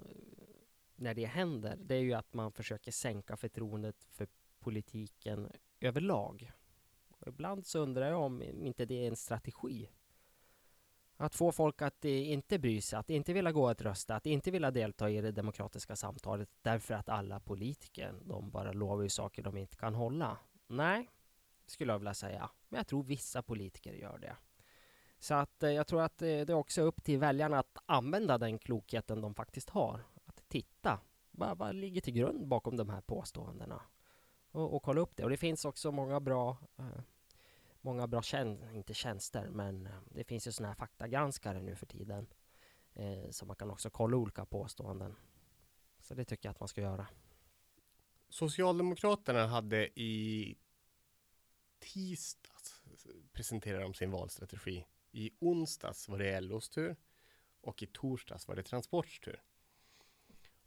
när 0.96 1.14
det 1.14 1.26
händer, 1.26 1.76
det 1.80 1.96
är 1.96 2.00
ju 2.00 2.14
att 2.14 2.34
man 2.34 2.52
försöker 2.52 2.92
sänka 2.92 3.38
förtroendet 3.38 4.04
för 4.12 4.28
politiken 4.60 5.52
överlag. 5.80 6.52
Och 7.10 7.28
ibland 7.28 7.66
så 7.66 7.80
undrar 7.80 8.10
jag 8.10 8.22
om 8.22 8.42
inte 8.42 8.86
det 8.86 9.04
är 9.04 9.08
en 9.08 9.16
strategi 9.16 9.90
att 11.18 11.36
få 11.36 11.52
folk 11.52 11.82
att 11.82 12.06
eh, 12.06 12.32
inte 12.32 12.60
bry 12.60 12.82
sig, 12.82 13.00
att 13.00 13.10
inte 13.10 13.34
vilja 13.34 13.52
gå 13.52 13.68
att 13.68 13.82
rösta, 13.82 14.16
att 14.16 14.26
inte 14.26 14.52
vilja 14.52 14.72
delta 14.72 15.10
i 15.10 15.22
det 15.22 15.32
demokratiska 15.32 15.96
samtalet 15.96 16.50
därför 16.62 16.94
att 16.94 17.10
alla 17.10 17.40
politiker, 17.40 18.16
de 18.22 18.52
bara 18.52 18.72
lovar 18.72 19.04
ju 19.04 19.10
saker 19.10 19.44
de 19.44 19.58
inte 19.58 19.78
kan 19.78 19.96
hålla. 19.96 20.38
Nej, 20.68 21.10
skulle 21.70 21.92
jag 21.94 22.00
vilja 22.00 22.14
säga. 22.14 22.50
Men 22.70 22.78
jag 22.78 22.88
tror 22.88 23.04
vissa 23.04 23.42
politiker 23.42 23.94
gör 23.94 24.18
det. 24.18 24.36
Så 25.20 25.34
att 25.34 25.64
eh, 25.64 25.72
jag 25.72 25.88
tror 25.88 26.02
att 26.02 26.22
eh, 26.22 26.26
det 26.26 26.50
är 26.50 26.54
också 26.54 26.82
upp 26.82 27.04
till 27.04 27.20
väljarna 27.20 27.60
att 27.60 27.78
använda 27.86 28.38
den 28.38 28.60
klokheten 28.60 29.22
de 29.22 29.36
faktiskt 29.36 29.70
har. 29.70 30.04
Att 30.26 30.44
titta, 30.48 31.00
vad, 31.32 31.58
vad 31.58 31.76
ligger 31.76 32.02
till 32.02 32.14
grund 32.14 32.48
bakom 32.48 32.78
de 32.78 32.90
här 32.90 33.02
påståendena? 33.02 33.82
Och, 34.52 34.76
och 34.76 34.84
kolla 34.84 35.02
upp 35.02 35.16
det. 35.16 35.24
Och 35.24 35.30
det 35.30 35.38
finns 35.38 35.66
också 35.66 35.92
många 35.92 36.20
bra 36.20 36.58
eh, 36.78 37.02
många 37.88 38.08
bra 38.08 38.22
tjänster, 38.22 38.72
inte 38.76 38.94
tjänster, 38.94 39.50
men 39.50 39.86
eh, 39.86 39.92
det 40.06 40.24
finns 40.24 40.48
ju 40.48 40.52
sådana 40.52 40.68
här 40.68 40.76
faktagranskare 40.76 41.62
nu 41.62 41.76
för 41.76 41.86
tiden. 41.86 42.28
Eh, 42.94 43.30
så 43.30 43.46
man 43.46 43.56
kan 43.56 43.72
också 43.72 43.90
kolla 43.90 44.18
olika 44.18 44.46
påståenden. 44.46 45.16
Så 46.00 46.14
det 46.14 46.26
tycker 46.26 46.50
jag 46.50 46.52
att 46.52 46.60
man 46.60 46.68
ska 46.68 46.82
göra. 46.82 47.08
Socialdemokraterna 48.30 49.48
hade 49.48 50.00
i 50.00 50.56
tisdags 51.80 52.82
presenterade 53.34 53.84
de 53.84 53.94
sin 53.94 54.12
valstrategi. 54.12 54.86
I 55.12 55.32
onsdags 55.40 56.10
var 56.10 56.18
det 56.18 56.40
LOs 56.40 56.70
tur 56.70 56.96
och 57.62 57.84
i 57.84 57.88
torsdags 57.88 58.48
var 58.48 58.56
det 58.56 58.64
Transports 58.64 59.20
tur. 59.20 59.42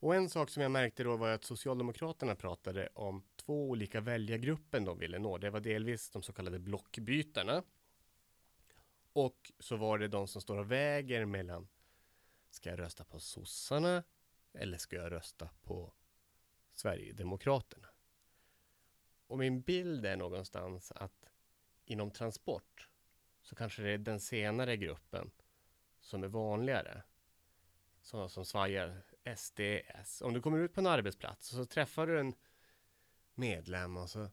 Och 0.00 0.14
en 0.14 0.28
sak 0.28 0.50
som 0.50 0.62
jag 0.62 0.70
märkte 0.70 1.04
då 1.04 1.16
var 1.16 1.28
att 1.28 1.44
Socialdemokraterna 1.44 2.34
pratade 2.34 2.88
om 2.94 3.22
två 3.36 3.68
olika 3.68 4.00
väljargrupper 4.00 4.80
de 4.80 4.98
ville 4.98 5.18
nå. 5.18 5.38
Det 5.38 5.50
var 5.50 5.60
delvis 5.60 6.10
de 6.10 6.22
så 6.22 6.32
kallade 6.32 6.58
blockbytarna. 6.58 7.62
Och 9.12 9.52
så 9.58 9.76
var 9.76 9.98
det 9.98 10.08
de 10.08 10.28
som 10.28 10.42
står 10.42 10.58
och 10.58 10.70
väger 10.70 11.24
mellan 11.24 11.68
Ska 12.50 12.70
jag 12.70 12.78
rösta 12.78 13.04
på 13.04 13.20
sossarna 13.20 14.04
eller 14.52 14.78
ska 14.78 14.96
jag 14.96 15.12
rösta 15.12 15.48
på 15.62 15.92
Sverigedemokraterna? 16.72 17.89
Och 19.30 19.38
min 19.38 19.60
bild 19.60 20.06
är 20.06 20.16
någonstans 20.16 20.92
att 20.92 21.26
inom 21.84 22.10
transport 22.10 22.88
så 23.42 23.54
kanske 23.54 23.82
det 23.82 23.90
är 23.90 23.98
den 23.98 24.20
senare 24.20 24.76
gruppen 24.76 25.30
som 26.00 26.22
är 26.22 26.28
vanligare. 26.28 27.02
Sådana 28.00 28.28
som 28.28 28.44
svajar 28.44 29.02
SDS. 29.36 30.22
Om 30.22 30.34
du 30.34 30.42
kommer 30.42 30.58
ut 30.58 30.74
på 30.74 30.80
en 30.80 30.86
arbetsplats 30.86 31.52
och 31.52 31.56
så 31.56 31.64
träffar 31.64 32.06
du 32.06 32.20
en 32.20 32.34
medlem 33.34 33.96
och 33.96 34.10
så 34.10 34.28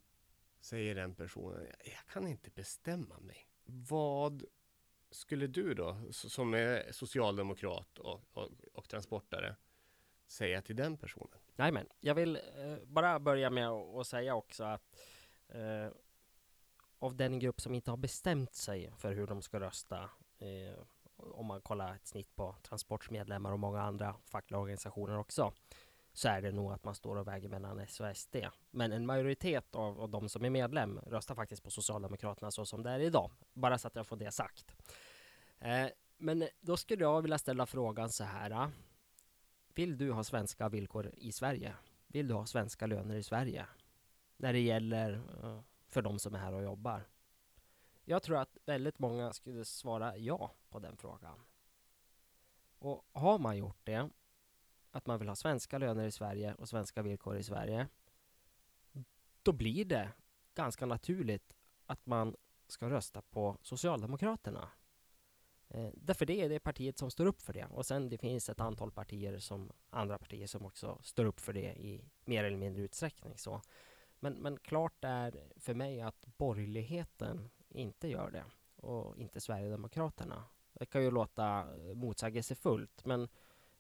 säger 0.60 0.96
den 0.96 1.16
personen 1.16 1.68
Jag 1.86 2.13
kan 2.13 2.27
inte 2.27 2.50
bestämma 2.50 3.20
mig. 3.20 3.50
Vad 3.66 4.44
skulle 5.12 5.48
du 5.48 5.74
då, 5.74 6.01
som 6.12 6.54
är 6.54 6.92
socialdemokrat 6.92 8.00
och, 8.00 8.24
och, 8.34 8.51
och 8.74 8.89
transportare, 8.89 9.56
säga 10.28 10.62
till 10.62 10.76
den 10.76 10.98
personen? 10.98 11.40
Nej, 11.56 11.72
men 11.72 11.88
jag 12.00 12.16
vill 12.16 12.36
eh, 12.36 12.78
bara 12.86 13.20
börja 13.20 13.50
med 13.50 13.70
att 13.70 14.08
säga 14.08 14.36
också 14.36 14.64
att 14.64 14.96
eh, 15.50 15.88
av 17.00 17.16
den 17.16 17.40
grupp 17.40 17.62
som 17.62 17.74
inte 17.74 17.92
har 17.92 17.98
bestämt 17.98 18.56
sig 18.56 18.92
för 18.98 19.14
hur 19.14 19.28
de 19.28 19.42
ska 19.42 19.60
rösta 19.60 20.10
eh, 20.40 20.80
om 21.18 21.46
man 21.46 21.62
kollar 21.62 21.96
ett 21.96 22.08
snitt 22.08 22.36
på 22.36 22.56
Transports 22.64 23.10
medlemmar 23.10 23.52
och 23.52 23.60
många 23.60 23.82
andra 23.82 24.16
fackliga 24.26 24.60
organisationer 24.60 25.18
också 25.18 25.54
så 26.14 26.28
är 26.28 26.42
det 26.42 26.52
nog 26.52 26.72
att 26.72 26.84
man 26.84 26.96
står 26.96 27.16
och 27.16 27.28
väger 27.28 27.50
mellan 27.50 27.80
S 27.80 28.00
och 28.00 28.18
SD. 28.18 28.36
Men 28.72 28.92
en 28.92 29.06
majoritet 29.06 29.76
av, 29.76 30.02
av 30.02 30.10
de 30.10 30.30
som 30.30 30.46
är 30.46 30.50
medlem 30.50 31.00
röstar 31.00 31.36
faktiskt 31.36 31.64
på 31.64 31.72
Socialdemokraterna 31.72 32.52
så 32.52 32.66
som 32.66 32.84
det 32.84 32.90
är 32.90 33.00
idag. 33.00 33.32
Bara 33.54 33.78
så 33.78 33.88
att 33.88 33.96
jag 33.96 34.08
får 34.08 34.16
det 34.16 34.32
sagt. 34.32 34.76
Eh, 35.60 35.88
men 36.18 36.48
då 36.62 36.78
skulle 36.78 37.04
jag 37.04 37.22
vilja 37.22 37.38
ställa 37.38 37.66
frågan 37.66 38.10
så 38.10 38.24
här. 38.24 38.72
Vill 39.78 39.98
du 39.98 40.12
ha 40.12 40.24
svenska 40.24 40.70
villkor 40.70 41.12
i 41.18 41.32
Sverige? 41.32 41.76
Vill 42.08 42.28
du 42.28 42.34
ha 42.34 42.46
svenska 42.46 42.88
löner 42.88 43.16
i 43.16 43.24
Sverige? 43.24 43.66
När 44.38 44.54
det 44.54 44.60
gäller 44.60 45.14
eh, 45.14 45.60
för 45.88 46.02
de 46.02 46.20
som 46.20 46.36
är 46.36 46.40
här 46.40 46.54
och 46.54 46.64
jobbar. 46.64 47.08
Jag 48.06 48.24
tror 48.24 48.38
att 48.38 48.58
väldigt 48.66 49.00
många 49.00 49.34
skulle 49.34 49.66
svara 49.66 50.18
ja 50.18 50.52
på 50.70 50.80
den 50.80 50.98
frågan. 50.98 51.40
Och 52.80 53.06
har 53.12 53.40
man 53.40 53.58
gjort 53.58 53.80
det, 53.84 54.10
att 54.92 55.06
man 55.06 55.20
vill 55.20 55.28
ha 55.28 55.36
svenska 55.36 55.78
löner 55.78 56.06
i 56.06 56.12
Sverige 56.12 56.54
och 56.54 56.70
svenska 56.70 57.02
villkor 57.02 57.38
i 57.38 57.44
Sverige, 57.44 57.88
då 59.44 59.52
blir 59.52 59.86
det 59.86 60.10
ganska 60.56 60.86
naturligt 60.86 61.56
att 61.86 62.06
man 62.06 62.36
ska 62.68 62.90
rösta 62.90 63.22
på 63.22 63.58
Socialdemokraterna. 63.62 64.70
Eh, 65.70 65.90
därför 65.94 66.26
det 66.26 66.42
är 66.42 66.50
det 66.50 66.60
partiet 66.60 66.98
som 66.98 67.12
står 67.12 67.26
upp 67.26 67.42
för 67.42 67.54
det. 67.54 67.66
Och 67.66 67.86
sen 67.86 68.10
det 68.10 68.18
finns 68.18 68.50
ett 68.50 68.60
antal 68.60 68.92
partier 68.92 69.40
som 69.40 69.72
andra 69.90 70.18
partier 70.18 70.48
som 70.48 70.66
också 70.66 71.00
står 71.04 71.26
upp 71.26 71.40
för 71.40 71.54
det 71.54 71.76
i 71.76 72.06
mer 72.26 72.44
eller 72.44 72.58
mindre 72.58 72.82
utsträckning. 72.82 73.38
Så. 73.38 73.62
Men, 74.20 74.34
men 74.34 74.58
klart 74.60 75.04
är 75.04 75.44
för 75.56 75.74
mig 75.74 76.02
att 76.02 76.26
borgerligheten 76.38 77.50
inte 77.70 78.08
gör 78.08 78.32
det 78.32 78.44
och 78.76 79.18
inte 79.18 79.40
Sverigedemokraterna. 79.40 80.44
Det 80.74 80.86
kan 80.86 81.04
ju 81.04 81.12
låta 81.12 81.60
eh, 81.60 81.96
motsägelsefullt 81.96 83.06
men 83.06 83.30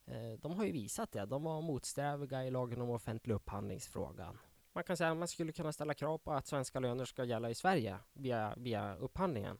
eh, 0.05 0.33
de 0.39 0.51
har 0.51 0.65
ju 0.65 0.71
visat 0.71 1.11
det. 1.11 1.25
De 1.25 1.43
var 1.43 1.61
motsträviga 1.61 2.45
i 2.45 2.51
lagen 2.51 2.81
om 2.81 2.89
offentlig 2.89 3.35
upphandlingsfrågan. 3.35 4.37
Man 4.73 4.83
kan 4.83 4.97
säga 4.97 5.11
att 5.11 5.17
man 5.17 5.27
skulle 5.27 5.51
kunna 5.51 5.73
ställa 5.73 5.93
krav 5.93 6.17
på 6.17 6.33
att 6.33 6.47
svenska 6.47 6.79
löner 6.79 7.05
ska 7.05 7.23
gälla 7.23 7.49
i 7.49 7.55
Sverige 7.55 7.97
via, 8.13 8.53
via 8.57 8.95
upphandlingen. 8.95 9.57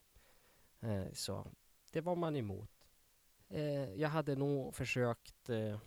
Eh, 0.80 1.06
så 1.14 1.48
det 1.92 2.02
var 2.02 2.16
man 2.16 2.36
emot. 2.36 2.88
Eh, 3.50 3.94
jag 3.94 4.10
hade 4.10 4.36
nog 4.36 4.76
försökt 4.76 5.50
eh, 5.50 5.80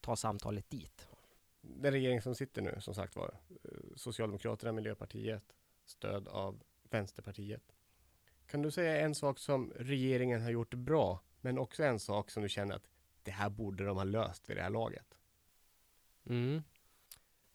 ta 0.00 0.16
samtalet 0.16 0.70
dit. 0.70 1.08
Den 1.60 1.92
regering 1.92 2.22
som 2.22 2.34
sitter 2.34 2.62
nu, 2.62 2.80
som 2.80 2.94
sagt 2.94 3.16
var, 3.16 3.34
eh, 3.64 3.70
Socialdemokraterna, 3.96 4.72
Miljöpartiet, 4.72 5.54
stöd 5.84 6.28
av 6.28 6.62
Vänsterpartiet. 6.90 7.74
Kan 8.46 8.62
du 8.62 8.70
säga 8.70 9.00
en 9.00 9.14
sak 9.14 9.38
som 9.38 9.72
regeringen 9.76 10.42
har 10.42 10.50
gjort 10.50 10.74
bra, 10.74 11.20
men 11.40 11.58
också 11.58 11.84
en 11.84 12.00
sak 12.00 12.30
som 12.30 12.42
du 12.42 12.48
känner 12.48 12.74
att 12.74 12.88
det 13.22 13.30
här 13.30 13.50
borde 13.50 13.84
de 13.84 13.96
ha 13.96 14.04
löst 14.04 14.50
vid 14.50 14.56
det 14.56 14.62
här 14.62 14.70
laget? 14.70 15.18
Mm. 16.24 16.62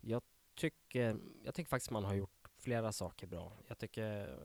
Jag 0.01 0.21
tycker, 0.55 1.17
jag 1.43 1.55
tycker 1.55 1.69
faktiskt 1.69 1.91
man 1.91 2.03
har 2.03 2.13
gjort 2.13 2.47
flera 2.57 2.91
saker 2.91 3.27
bra. 3.27 3.53
Jag 3.67 3.77
tycker 3.77 4.39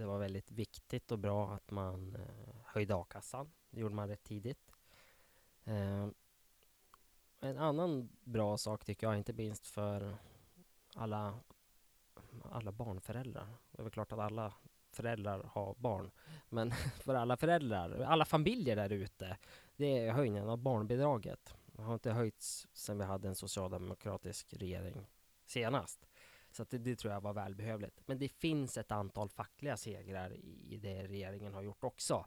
det 0.00 0.06
var 0.06 0.18
väldigt 0.18 0.50
viktigt 0.50 1.12
och 1.12 1.18
bra 1.18 1.52
att 1.52 1.70
man 1.70 2.16
eh, 2.16 2.54
höjde 2.64 2.94
a-kassan. 2.94 3.52
Det 3.70 3.80
gjorde 3.80 3.94
man 3.94 4.08
rätt 4.08 4.22
tidigt. 4.22 4.72
Eh, 5.64 6.08
en 7.40 7.58
annan 7.58 8.08
bra 8.24 8.58
sak 8.58 8.84
tycker 8.84 9.06
jag, 9.06 9.16
inte 9.16 9.32
minst 9.32 9.66
för 9.66 10.16
alla 10.94 11.40
alla 12.50 12.72
barnföräldrar. 12.72 13.48
Det 13.70 13.80
är 13.80 13.82
väl 13.82 13.92
klart 13.92 14.12
att 14.12 14.18
alla 14.18 14.54
föräldrar 14.92 15.42
har 15.52 15.74
barn. 15.78 16.10
Men 16.48 16.70
för 17.00 17.14
alla 17.14 17.36
föräldrar, 17.36 18.00
alla 18.00 18.24
familjer 18.24 18.76
där 18.76 18.92
ute, 18.92 19.36
det 19.76 20.06
är 20.06 20.12
höjningen 20.12 20.48
av 20.48 20.58
barnbidraget. 20.58 21.54
Det 21.66 21.82
har 21.82 21.94
inte 21.94 22.12
höjts 22.12 22.68
sedan 22.72 22.98
vi 22.98 23.04
hade 23.04 23.28
en 23.28 23.34
socialdemokratisk 23.34 24.54
regering 24.54 25.06
senast. 25.46 26.06
Så 26.50 26.64
det, 26.64 26.78
det, 26.78 26.96
tror 26.96 27.12
jag 27.12 27.20
var 27.20 27.32
välbehövligt. 27.32 28.02
Men 28.06 28.18
det 28.18 28.28
finns 28.28 28.76
ett 28.76 28.92
antal 28.92 29.28
fackliga 29.28 29.76
segrar 29.76 30.36
i 30.68 30.76
det 30.76 31.06
regeringen 31.06 31.54
har 31.54 31.62
gjort 31.62 31.84
också. 31.84 32.26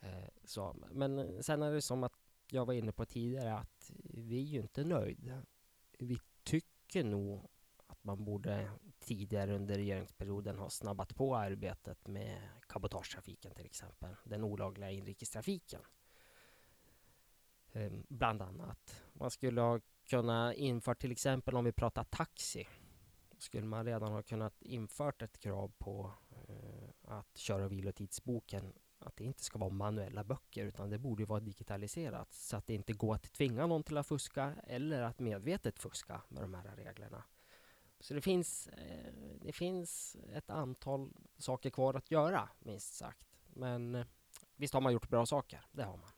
Eh, 0.00 0.28
så, 0.44 0.76
men 0.92 1.42
sen 1.42 1.62
är 1.62 1.72
det 1.72 1.82
som 1.82 2.04
att 2.04 2.12
jag 2.50 2.66
var 2.66 2.74
inne 2.74 2.92
på 2.92 3.04
tidigare 3.04 3.54
att 3.54 3.90
vi 4.04 4.38
är 4.38 4.46
ju 4.46 4.60
inte 4.60 4.84
nöjda. 4.84 5.42
Vi 5.98 6.18
tycker 6.42 7.04
nog 7.04 7.50
att 7.86 8.04
man 8.04 8.24
borde 8.24 8.70
tidigare 8.98 9.54
under 9.54 9.74
regeringsperioden 9.74 10.58
ha 10.58 10.70
snabbat 10.70 11.14
på 11.14 11.36
arbetet 11.36 12.06
med 12.06 12.48
cabotagetrafiken 12.68 13.54
till 13.54 13.66
exempel, 13.66 14.16
den 14.24 14.44
olagliga 14.44 14.90
inrikestrafiken. 14.90 15.80
Ehm, 17.72 18.04
bland 18.08 18.42
annat. 18.42 19.04
Man 19.12 19.30
skulle 19.30 19.60
ha 19.60 19.80
kunnat 20.04 20.54
införa 20.54 20.94
till 20.94 21.12
exempel 21.12 21.56
om 21.56 21.64
vi 21.64 21.72
pratar 21.72 22.04
taxi 22.04 22.68
skulle 23.44 23.66
man 23.66 23.86
redan 23.86 24.12
ha 24.12 24.22
kunnat 24.22 24.62
infört 24.62 25.22
ett 25.22 25.38
krav 25.38 25.72
på 25.78 26.12
eh, 26.48 26.88
att 27.02 27.38
köra 27.38 27.64
och 27.64 27.72
vilotidsboken 27.72 28.72
att 28.98 29.16
det 29.16 29.24
inte 29.24 29.44
ska 29.44 29.58
vara 29.58 29.70
manuella 29.70 30.24
böcker 30.24 30.64
utan 30.64 30.90
det 30.90 30.98
borde 30.98 31.24
vara 31.24 31.40
digitaliserat 31.40 32.32
så 32.32 32.56
att 32.56 32.66
det 32.66 32.74
inte 32.74 32.92
går 32.92 33.14
att 33.14 33.32
tvinga 33.32 33.66
någon 33.66 33.82
till 33.82 33.96
att 33.96 34.06
fuska 34.06 34.54
eller 34.66 35.02
att 35.02 35.18
medvetet 35.18 35.78
fuska 35.78 36.22
med 36.28 36.42
de 36.42 36.54
här 36.54 36.76
reglerna. 36.76 37.24
Så 38.00 38.14
det 38.14 38.20
finns, 38.20 38.68
eh, 38.68 39.12
det 39.40 39.52
finns 39.52 40.16
ett 40.32 40.50
antal 40.50 41.10
saker 41.38 41.70
kvar 41.70 41.94
att 41.94 42.10
göra, 42.10 42.48
minst 42.58 42.94
sagt. 42.94 43.26
Men 43.46 43.94
eh, 43.94 44.06
visst 44.56 44.74
har 44.74 44.80
man 44.80 44.92
gjort 44.92 45.08
bra 45.08 45.26
saker, 45.26 45.60
det 45.72 45.82
har 45.82 45.96
man. 45.96 46.10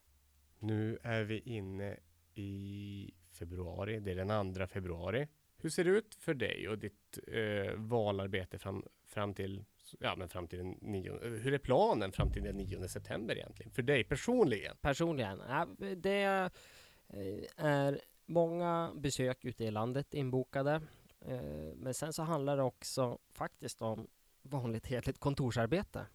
Nu 0.59 0.99
är 1.03 1.23
vi 1.23 1.41
inne 1.41 1.97
i 2.35 3.15
februari, 3.31 4.01
det 4.01 4.11
är 4.11 4.25
den 4.25 4.55
2 4.55 4.67
februari. 4.67 5.29
Hur 5.59 5.71
ser 5.71 5.85
det 5.85 5.91
ut 5.91 6.15
för 6.15 6.35
dig 6.35 6.69
och 6.69 6.79
ditt 6.79 7.19
eh, 7.27 7.75
valarbete 7.75 8.59
fram, 8.59 8.85
fram 9.07 9.35
till 9.35 9.65
Ja, 10.01 10.17
men 10.17 10.29
fram 10.29 10.49
till 10.49 10.59
den 10.59 10.71
9, 10.81 11.19
hur 11.23 11.55
är 11.55 11.59
planen 11.59 12.13
fram 12.13 12.33
till 12.33 12.43
den 12.43 12.57
9 12.57 12.89
september 12.89 13.37
egentligen? 13.37 13.73
För 13.73 13.83
dig 13.83 14.05
personligen? 14.05 14.77
Personligen? 14.81 15.41
det 15.97 16.51
eh, 17.09 17.45
är 17.57 18.01
många 18.27 18.93
besök 18.95 19.45
ute 19.45 19.65
i 19.65 19.71
landet 19.71 20.15
inbokade. 20.15 20.81
Eh, 21.21 21.75
men 21.77 21.95
sen 21.95 22.13
så 22.13 22.23
handlar 22.23 22.57
det 22.57 22.63
också 22.63 23.19
faktiskt 23.33 23.83
om 23.83 24.07
vanligt 24.43 24.87
hederligt 24.87 25.21
kontorsarbete. 25.21 26.07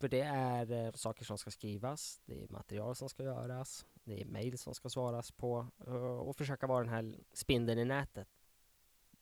För 0.00 0.08
det 0.08 0.20
är 0.20 0.72
eh, 0.72 0.92
saker 0.92 1.24
som 1.24 1.38
ska 1.38 1.50
skrivas, 1.50 2.20
det 2.24 2.42
är 2.42 2.48
material 2.48 2.96
som 2.96 3.08
ska 3.08 3.22
göras, 3.22 3.86
det 4.04 4.20
är 4.20 4.24
mejl 4.24 4.58
som 4.58 4.74
ska 4.74 4.88
svaras 4.88 5.32
på 5.32 5.66
och 6.20 6.36
försöka 6.36 6.66
vara 6.66 6.84
den 6.84 6.92
här 6.92 7.14
spindeln 7.32 7.78
i 7.78 7.84
nätet 7.84 8.28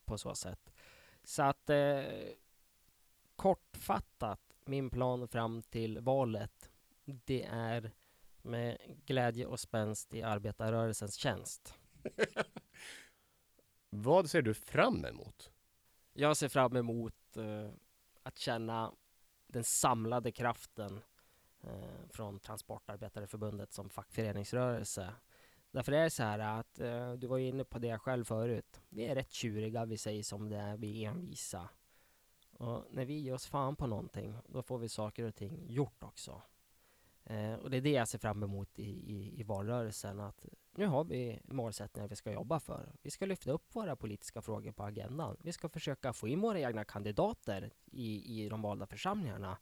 på 0.07 0.17
så 0.17 0.35
sätt. 0.35 0.73
Så 1.23 1.43
att 1.43 1.69
eh, 1.69 2.03
kortfattat, 3.35 4.39
min 4.65 4.89
plan 4.89 5.27
fram 5.27 5.61
till 5.61 5.99
valet, 5.99 6.71
det 7.05 7.43
är 7.43 7.91
med 8.41 8.77
glädje 9.05 9.45
och 9.45 9.59
spänst 9.59 10.13
i 10.13 10.23
arbetarrörelsens 10.23 11.15
tjänst. 11.15 11.73
Vad 13.89 14.29
ser 14.29 14.41
du 14.41 14.53
fram 14.53 15.05
emot? 15.05 15.51
Jag 16.13 16.37
ser 16.37 16.49
fram 16.49 16.75
emot 16.75 17.37
eh, 17.37 17.69
att 18.23 18.37
känna 18.37 18.93
den 19.47 19.63
samlade 19.63 20.31
kraften 20.31 21.01
eh, 21.63 22.07
från 22.09 22.39
Transportarbetareförbundet 22.39 23.73
som 23.73 23.89
fackföreningsrörelse. 23.89 25.13
Därför 25.77 25.91
är 25.91 26.03
det 26.03 26.09
så 26.09 26.23
här 26.23 26.39
att 26.39 26.79
eh, 26.79 27.13
du 27.13 27.27
var 27.27 27.37
inne 27.37 27.63
på 27.63 27.79
det 27.79 27.97
själv 27.97 28.23
förut. 28.23 28.81
Vi 28.89 29.05
är 29.05 29.15
rätt 29.15 29.31
tjuriga, 29.31 29.85
vi 29.85 29.97
säger 29.97 30.23
som 30.23 30.49
det 30.49 30.57
är, 30.57 30.77
vi 30.77 31.03
är 31.03 31.09
envisa. 31.09 31.69
Och 32.51 32.85
när 32.91 33.05
vi 33.05 33.19
ger 33.19 33.33
oss 33.33 33.45
fan 33.45 33.75
på 33.75 33.87
någonting, 33.87 34.37
då 34.47 34.61
får 34.61 34.77
vi 34.77 34.89
saker 34.89 35.23
och 35.23 35.35
ting 35.35 35.65
gjort 35.67 36.03
också. 36.03 36.41
Eh, 37.23 37.53
och 37.53 37.69
det 37.69 37.77
är 37.77 37.81
det 37.81 37.91
jag 37.91 38.07
ser 38.07 38.19
fram 38.19 38.43
emot 38.43 38.79
i, 38.79 38.89
i, 38.89 39.39
i 39.39 39.43
valrörelsen. 39.43 40.19
Att 40.19 40.45
nu 40.75 40.85
har 40.85 41.03
vi 41.03 41.39
målsättningar 41.43 42.07
vi 42.07 42.15
ska 42.15 42.31
jobba 42.31 42.59
för. 42.59 42.95
Vi 43.01 43.11
ska 43.11 43.25
lyfta 43.25 43.51
upp 43.51 43.75
våra 43.75 43.95
politiska 43.95 44.41
frågor 44.41 44.71
på 44.71 44.83
agendan. 44.83 45.37
Vi 45.39 45.51
ska 45.51 45.69
försöka 45.69 46.13
få 46.13 46.27
in 46.27 46.41
våra 46.41 46.59
egna 46.59 46.83
kandidater 46.83 47.73
i, 47.85 48.43
i 48.43 48.49
de 48.49 48.61
valda 48.61 48.87
församlingarna. 48.87 49.57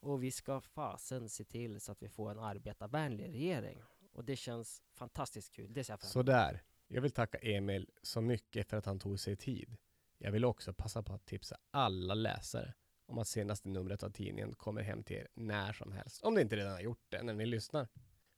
Och 0.00 0.22
vi 0.22 0.30
ska 0.30 0.60
fasen 0.60 1.28
se 1.28 1.44
till 1.44 1.80
så 1.80 1.92
att 1.92 2.02
vi 2.02 2.08
får 2.08 2.30
en 2.30 2.38
arbetarvänlig 2.38 3.28
regering. 3.28 3.82
Och 4.12 4.24
det 4.24 4.36
känns 4.36 4.82
fantastiskt 4.92 5.52
kul. 5.52 5.72
Det 5.72 5.84
ser 5.84 5.92
jag 5.92 6.00
fram 6.00 6.06
emot. 6.06 6.12
Sådär. 6.12 6.62
Jag 6.88 7.02
vill 7.02 7.10
tacka 7.10 7.38
Emil 7.38 7.90
så 8.02 8.20
mycket 8.20 8.68
för 8.68 8.76
att 8.76 8.86
han 8.86 8.98
tog 8.98 9.20
sig 9.20 9.36
tid. 9.36 9.76
Jag 10.18 10.32
vill 10.32 10.44
också 10.44 10.72
passa 10.72 11.02
på 11.02 11.12
att 11.12 11.26
tipsa 11.26 11.56
alla 11.70 12.14
läsare 12.14 12.74
om 13.06 13.18
att 13.18 13.28
senaste 13.28 13.68
numret 13.68 14.02
av 14.02 14.10
tidningen 14.10 14.54
kommer 14.54 14.82
hem 14.82 15.02
till 15.02 15.16
er 15.16 15.28
när 15.34 15.72
som 15.72 15.92
helst. 15.92 16.22
Om 16.22 16.34
det 16.34 16.40
inte 16.40 16.56
redan 16.56 16.72
har 16.72 16.80
gjort 16.80 17.04
det 17.08 17.22
när 17.22 17.34
ni 17.34 17.46
lyssnar. 17.46 17.88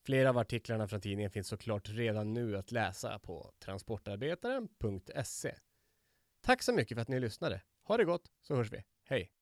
Flera 0.05 0.31
av 0.31 0.39
artiklarna 0.39 0.89
från 0.89 1.01
tidningen 1.01 1.31
finns 1.31 1.49
såklart 1.49 1.89
redan 1.89 2.33
nu 2.33 2.57
att 2.57 2.73
läsa 2.73 3.19
på 3.19 3.53
transportarbetaren.se. 3.59 5.55
Tack 6.41 6.63
så 6.63 6.73
mycket 6.73 6.97
för 6.97 7.03
att 7.03 7.09
ni 7.09 7.21
lyssnade. 7.21 7.63
Ha 7.83 7.97
det 7.97 8.05
gott 8.05 8.33
så 8.41 8.55
hörs 8.57 8.73
vi. 8.73 8.85
Hej! 9.05 9.33